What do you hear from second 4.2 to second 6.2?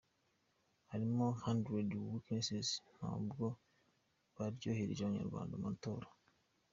baryohereje Abanyarwanda amatora.